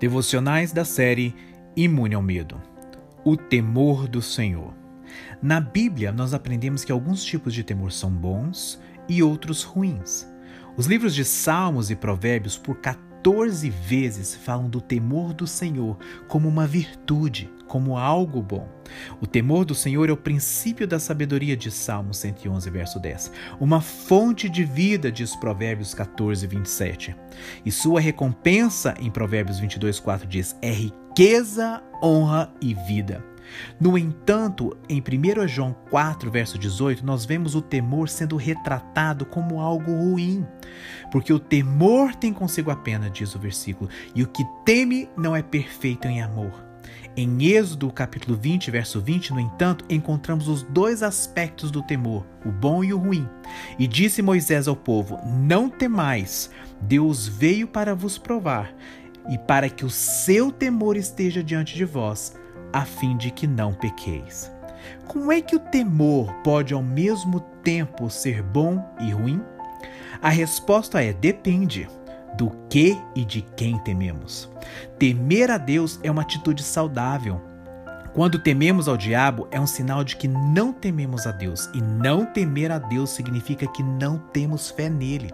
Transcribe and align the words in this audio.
Devocionais 0.00 0.72
da 0.72 0.82
série 0.82 1.34
Imune 1.76 2.14
ao 2.14 2.22
Medo. 2.22 2.58
O 3.22 3.36
temor 3.36 4.08
do 4.08 4.22
Senhor. 4.22 4.72
Na 5.42 5.60
Bíblia, 5.60 6.10
nós 6.10 6.32
aprendemos 6.32 6.82
que 6.82 6.90
alguns 6.90 7.22
tipos 7.22 7.52
de 7.52 7.62
temor 7.62 7.92
são 7.92 8.10
bons 8.10 8.80
e 9.06 9.22
outros 9.22 9.62
ruins. 9.62 10.26
Os 10.74 10.86
livros 10.86 11.14
de 11.14 11.22
Salmos 11.22 11.90
e 11.90 11.96
Provérbios, 11.96 12.56
por 12.56 12.76
14 12.76 13.09
vezes, 13.68 14.34
falam 14.34 14.68
do 14.68 14.80
temor 14.80 15.32
do 15.32 15.46
Senhor 15.46 15.98
como 16.26 16.48
uma 16.48 16.66
virtude, 16.66 17.50
como 17.66 17.96
algo 17.96 18.42
bom. 18.42 18.68
O 19.20 19.26
temor 19.26 19.64
do 19.64 19.74
Senhor 19.74 20.08
é 20.08 20.12
o 20.12 20.16
princípio 20.16 20.88
da 20.88 20.98
sabedoria 20.98 21.56
de 21.56 21.70
Salmo 21.70 22.12
111, 22.12 22.68
verso 22.70 22.98
10. 22.98 23.32
Uma 23.60 23.80
fonte 23.80 24.48
de 24.48 24.64
vida, 24.64 25.12
diz 25.12 25.36
Provérbios 25.36 25.94
14, 25.94 26.46
27. 26.46 27.14
E 27.64 27.70
sua 27.70 28.00
recompensa, 28.00 28.94
em 28.98 29.10
Provérbios 29.10 29.60
22, 29.60 30.00
4, 30.00 30.26
diz: 30.26 30.56
é 30.60 30.72
riqueza, 30.72 31.82
honra 32.02 32.52
e 32.60 32.74
vida. 32.74 33.24
No 33.80 33.96
entanto, 33.96 34.76
em 34.88 35.00
1 35.00 35.48
João 35.48 35.74
4, 35.90 36.30
verso 36.30 36.58
18, 36.58 37.04
nós 37.04 37.24
vemos 37.24 37.54
o 37.54 37.62
temor 37.62 38.08
sendo 38.08 38.36
retratado 38.36 39.24
como 39.24 39.60
algo 39.60 39.92
ruim. 39.92 40.46
Porque 41.10 41.32
o 41.32 41.38
temor 41.38 42.14
tem 42.14 42.32
consigo 42.32 42.70
a 42.70 42.76
pena, 42.76 43.10
diz 43.10 43.34
o 43.34 43.38
versículo, 43.38 43.90
e 44.14 44.22
o 44.22 44.28
que 44.28 44.44
teme 44.64 45.08
não 45.16 45.34
é 45.34 45.42
perfeito 45.42 46.06
em 46.06 46.22
amor. 46.22 46.70
Em 47.16 47.44
Êxodo, 47.44 47.90
capítulo 47.90 48.36
20, 48.36 48.70
verso 48.70 49.00
20, 49.00 49.32
no 49.32 49.40
entanto, 49.40 49.84
encontramos 49.90 50.46
os 50.46 50.62
dois 50.62 51.02
aspectos 51.02 51.70
do 51.70 51.82
temor, 51.82 52.24
o 52.46 52.52
bom 52.52 52.84
e 52.84 52.94
o 52.94 52.98
ruim. 52.98 53.28
E 53.78 53.86
disse 53.88 54.22
Moisés 54.22 54.68
ao 54.68 54.76
povo: 54.76 55.18
Não 55.26 55.68
temais, 55.68 56.50
Deus 56.80 57.26
veio 57.26 57.66
para 57.66 57.96
vos 57.96 58.16
provar, 58.16 58.72
e 59.28 59.36
para 59.36 59.68
que 59.68 59.84
o 59.84 59.90
seu 59.90 60.52
temor 60.52 60.96
esteja 60.96 61.42
diante 61.42 61.74
de 61.74 61.84
vós, 61.84 62.36
a 62.72 62.84
fim 62.84 63.16
de 63.16 63.30
que 63.30 63.46
não 63.46 63.72
pequeis. 63.72 64.50
Como 65.06 65.30
é 65.32 65.40
que 65.40 65.56
o 65.56 65.60
temor 65.60 66.32
pode 66.44 66.72
ao 66.72 66.82
mesmo 66.82 67.40
tempo 67.62 68.08
ser 68.08 68.42
bom 68.42 68.84
e 69.00 69.10
ruim? 69.10 69.42
A 70.22 70.28
resposta 70.28 71.02
é: 71.02 71.12
depende 71.12 71.88
do 72.36 72.50
que 72.68 72.98
e 73.14 73.24
de 73.24 73.42
quem 73.42 73.78
tememos. 73.78 74.50
Temer 74.98 75.50
a 75.50 75.58
Deus 75.58 75.98
é 76.02 76.10
uma 76.10 76.22
atitude 76.22 76.62
saudável. 76.62 77.40
Quando 78.12 78.40
tememos 78.40 78.88
ao 78.88 78.96
diabo, 78.96 79.46
é 79.52 79.60
um 79.60 79.66
sinal 79.66 80.02
de 80.02 80.16
que 80.16 80.26
não 80.26 80.72
tememos 80.72 81.28
a 81.28 81.30
Deus. 81.30 81.70
E 81.72 81.80
não 81.80 82.26
temer 82.26 82.72
a 82.72 82.78
Deus 82.78 83.10
significa 83.10 83.68
que 83.68 83.84
não 83.84 84.18
temos 84.18 84.68
fé 84.68 84.88
nele. 84.88 85.30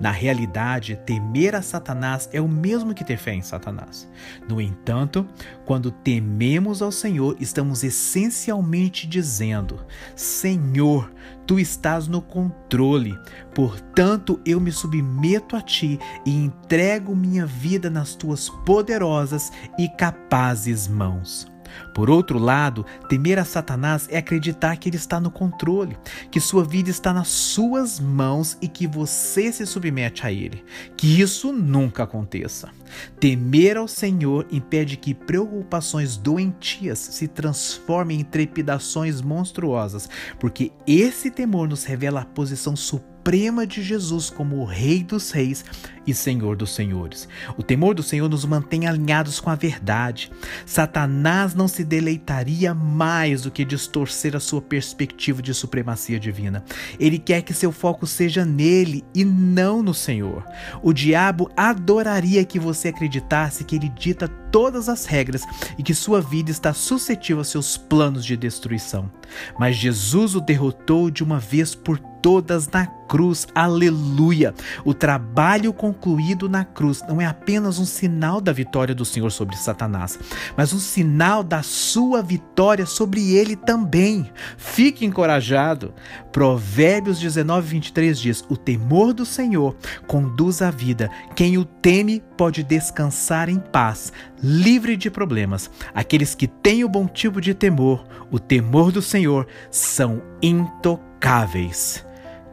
Na 0.00 0.10
realidade, 0.10 0.98
temer 1.04 1.54
a 1.54 1.60
Satanás 1.60 2.28
é 2.32 2.40
o 2.40 2.48
mesmo 2.48 2.94
que 2.94 3.04
ter 3.04 3.18
fé 3.18 3.34
em 3.34 3.42
Satanás. 3.42 4.08
No 4.48 4.58
entanto, 4.58 5.26
quando 5.66 5.90
tememos 5.90 6.80
ao 6.80 6.90
Senhor, 6.90 7.36
estamos 7.38 7.84
essencialmente 7.84 9.06
dizendo: 9.06 9.84
Senhor, 10.16 11.12
tu 11.46 11.58
estás 11.58 12.08
no 12.08 12.22
controle, 12.22 13.18
portanto 13.54 14.40
eu 14.46 14.58
me 14.58 14.72
submeto 14.72 15.56
a 15.56 15.60
ti 15.60 15.98
e 16.24 16.44
entrego 16.44 17.14
minha 17.14 17.44
vida 17.44 17.90
nas 17.90 18.14
tuas 18.14 18.48
poderosas 18.48 19.52
e 19.78 19.88
capazes 19.88 20.88
mãos. 20.88 21.53
Por 21.94 22.10
outro 22.10 22.38
lado, 22.38 22.84
temer 23.08 23.38
a 23.38 23.44
Satanás 23.44 24.08
é 24.10 24.18
acreditar 24.18 24.76
que 24.76 24.88
ele 24.88 24.96
está 24.96 25.20
no 25.20 25.30
controle, 25.30 25.96
que 26.30 26.40
sua 26.40 26.64
vida 26.64 26.90
está 26.90 27.12
nas 27.12 27.28
suas 27.28 28.00
mãos 28.00 28.56
e 28.60 28.68
que 28.68 28.86
você 28.86 29.52
se 29.52 29.66
submete 29.66 30.26
a 30.26 30.32
ele. 30.32 30.64
Que 30.96 31.20
isso 31.20 31.52
nunca 31.52 32.04
aconteça. 32.04 32.70
Temer 33.18 33.76
ao 33.76 33.88
Senhor 33.88 34.46
impede 34.50 34.96
que 34.96 35.14
preocupações 35.14 36.16
doentias 36.16 36.98
se 36.98 37.28
transformem 37.28 38.20
em 38.20 38.24
trepidações 38.24 39.20
monstruosas, 39.20 40.08
porque 40.38 40.72
esse 40.86 41.30
temor 41.30 41.68
nos 41.68 41.84
revela 41.84 42.20
a 42.20 42.24
posição 42.24 42.76
suprema 42.76 43.13
suprema 43.24 43.66
de 43.66 43.82
Jesus 43.82 44.28
como 44.28 44.56
o 44.58 44.66
Rei 44.66 45.02
dos 45.02 45.30
Reis 45.30 45.64
e 46.06 46.12
Senhor 46.12 46.54
dos 46.56 46.74
Senhores. 46.74 47.26
O 47.56 47.62
temor 47.62 47.94
do 47.94 48.02
Senhor 48.02 48.28
nos 48.28 48.44
mantém 48.44 48.86
alinhados 48.86 49.40
com 49.40 49.48
a 49.48 49.54
verdade. 49.54 50.30
Satanás 50.66 51.54
não 51.54 51.66
se 51.66 51.82
deleitaria 51.82 52.74
mais 52.74 53.40
do 53.40 53.50
que 53.50 53.64
distorcer 53.64 54.36
a 54.36 54.40
sua 54.40 54.60
perspectiva 54.60 55.40
de 55.40 55.54
supremacia 55.54 56.20
divina. 56.20 56.62
Ele 57.00 57.18
quer 57.18 57.40
que 57.40 57.54
seu 57.54 57.72
foco 57.72 58.06
seja 58.06 58.44
nele 58.44 59.02
e 59.14 59.24
não 59.24 59.82
no 59.82 59.94
Senhor. 59.94 60.44
O 60.82 60.92
diabo 60.92 61.50
adoraria 61.56 62.44
que 62.44 62.58
você 62.58 62.88
acreditasse 62.88 63.64
que 63.64 63.76
ele 63.76 63.88
dita 63.88 64.28
todas 64.28 64.86
as 64.86 65.06
regras 65.06 65.40
e 65.78 65.82
que 65.82 65.94
sua 65.94 66.20
vida 66.20 66.50
está 66.50 66.74
suscetível 66.74 67.40
a 67.40 67.44
seus 67.44 67.78
planos 67.78 68.22
de 68.22 68.36
destruição. 68.36 69.10
Mas 69.58 69.76
Jesus 69.76 70.34
o 70.34 70.42
derrotou 70.42 71.10
de 71.10 71.24
uma 71.24 71.40
vez 71.40 71.74
por 71.74 71.98
todas 72.24 72.66
na 72.68 72.86
cruz. 72.86 73.46
Aleluia! 73.54 74.54
O 74.82 74.94
trabalho 74.94 75.74
concluído 75.74 76.48
na 76.48 76.64
cruz 76.64 77.02
não 77.06 77.20
é 77.20 77.26
apenas 77.26 77.78
um 77.78 77.84
sinal 77.84 78.40
da 78.40 78.50
vitória 78.50 78.94
do 78.94 79.04
Senhor 79.04 79.30
sobre 79.30 79.58
Satanás, 79.58 80.18
mas 80.56 80.72
um 80.72 80.78
sinal 80.78 81.44
da 81.44 81.62
sua 81.62 82.22
vitória 82.22 82.86
sobre 82.86 83.34
ele 83.34 83.56
também. 83.56 84.30
Fique 84.56 85.04
encorajado. 85.04 85.92
Provérbios 86.32 87.20
19, 87.20 87.68
23 87.68 88.18
diz: 88.18 88.44
O 88.48 88.56
temor 88.56 89.12
do 89.12 89.26
Senhor 89.26 89.76
conduz 90.06 90.62
à 90.62 90.70
vida. 90.70 91.10
Quem 91.36 91.58
o 91.58 91.64
teme 91.66 92.22
pode 92.38 92.62
descansar 92.62 93.50
em 93.50 93.58
paz, 93.58 94.12
livre 94.42 94.96
de 94.96 95.10
problemas. 95.10 95.70
Aqueles 95.94 96.34
que 96.34 96.46
têm 96.46 96.84
o 96.84 96.88
bom 96.88 97.06
tipo 97.06 97.38
de 97.38 97.52
temor, 97.52 98.06
o 98.30 98.38
temor 98.38 98.90
do 98.90 99.02
Senhor, 99.02 99.46
são 99.70 100.22
intocáveis. 100.40 102.03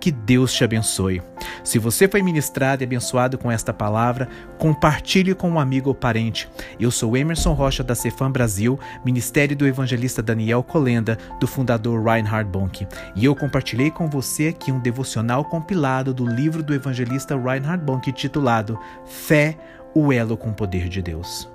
Que 0.01 0.11
Deus 0.11 0.51
te 0.51 0.63
abençoe. 0.63 1.21
Se 1.63 1.77
você 1.77 2.07
foi 2.07 2.23
ministrado 2.23 2.81
e 2.81 2.85
abençoado 2.85 3.37
com 3.37 3.51
esta 3.51 3.71
palavra, 3.71 4.27
compartilhe 4.57 5.35
com 5.35 5.47
um 5.47 5.59
amigo 5.59 5.89
ou 5.89 5.95
parente. 5.95 6.49
Eu 6.79 6.89
sou 6.89 7.15
Emerson 7.15 7.53
Rocha 7.53 7.83
da 7.83 7.93
Cefam 7.93 8.31
Brasil, 8.31 8.79
Ministério 9.05 9.55
do 9.55 9.67
Evangelista 9.67 10.19
Daniel 10.23 10.63
Colenda, 10.63 11.19
do 11.39 11.45
fundador 11.45 12.03
Reinhard 12.03 12.49
Bonk. 12.49 12.87
E 13.15 13.23
eu 13.23 13.35
compartilhei 13.35 13.91
com 13.91 14.09
você 14.09 14.47
aqui 14.47 14.71
um 14.71 14.79
devocional 14.79 15.45
compilado 15.45 16.15
do 16.15 16.25
livro 16.25 16.63
do 16.63 16.73
evangelista 16.73 17.39
Reinhard 17.39 17.85
Bonk 17.85 18.11
titulado 18.11 18.79
Fé, 19.05 19.55
o 19.93 20.11
elo 20.11 20.35
com 20.35 20.49
o 20.49 20.53
poder 20.53 20.89
de 20.89 21.03
Deus. 21.03 21.47